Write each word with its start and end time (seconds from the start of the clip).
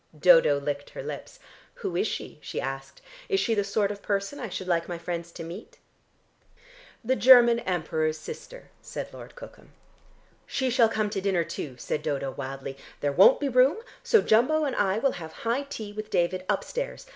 Dodo 0.17 0.59
licked 0.59 0.89
her 0.89 1.03
lips. 1.03 1.39
"Who 1.75 1.95
is 1.95 2.07
she?" 2.07 2.39
she 2.41 2.59
asked. 2.59 3.03
"Is 3.29 3.39
she 3.39 3.53
the 3.53 3.63
sort 3.63 3.91
of 3.91 4.01
person 4.01 4.39
I 4.39 4.49
should 4.49 4.67
like 4.67 4.89
my 4.89 4.97
friends 4.97 5.31
to 5.33 5.43
meet?" 5.43 5.77
"The 7.03 7.15
German 7.15 7.59
Emperor's 7.59 8.17
sister," 8.17 8.71
said 8.81 9.13
Lord 9.13 9.35
Cookham. 9.35 9.73
"She 10.47 10.71
shall 10.71 10.89
come 10.89 11.11
to 11.11 11.21
dinner, 11.21 11.43
too," 11.43 11.75
said 11.77 12.01
Dodo 12.01 12.31
wildly. 12.31 12.79
"There 12.99 13.11
won't 13.11 13.39
be 13.39 13.47
room, 13.47 13.77
so 14.01 14.23
Jumbo 14.23 14.63
and 14.63 14.75
I 14.75 14.97
will 14.97 15.11
have 15.11 15.33
high 15.45 15.67
tea 15.69 15.93
with 15.93 16.09
David 16.09 16.45
upstairs. 16.49 17.05